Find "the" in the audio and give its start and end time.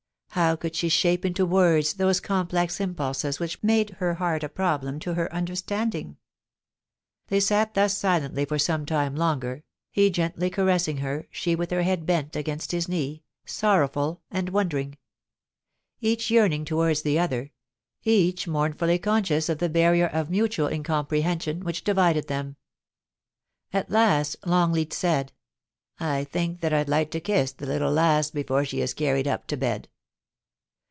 17.01-17.19, 19.57-19.67, 27.51-27.65